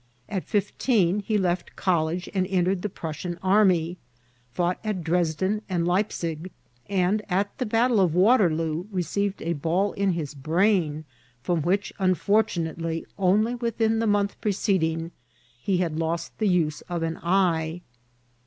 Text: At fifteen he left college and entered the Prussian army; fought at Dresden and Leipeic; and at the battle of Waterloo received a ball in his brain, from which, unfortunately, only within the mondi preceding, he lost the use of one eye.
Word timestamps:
At 0.27 0.45
fifteen 0.45 1.19
he 1.19 1.37
left 1.37 1.75
college 1.75 2.27
and 2.33 2.47
entered 2.47 2.81
the 2.81 2.89
Prussian 2.89 3.37
army; 3.43 3.99
fought 4.49 4.79
at 4.83 5.03
Dresden 5.03 5.61
and 5.69 5.85
Leipeic; 5.85 6.49
and 6.89 7.21
at 7.29 7.55
the 7.59 7.67
battle 7.67 7.99
of 7.99 8.15
Waterloo 8.15 8.85
received 8.91 9.43
a 9.43 9.53
ball 9.53 9.93
in 9.93 10.13
his 10.13 10.33
brain, 10.33 11.05
from 11.43 11.61
which, 11.61 11.93
unfortunately, 11.99 13.05
only 13.19 13.53
within 13.53 13.99
the 13.99 14.07
mondi 14.07 14.33
preceding, 14.41 15.11
he 15.61 15.77
lost 15.87 16.35
the 16.39 16.47
use 16.49 16.81
of 16.89 17.03
one 17.03 17.19
eye. 17.21 17.81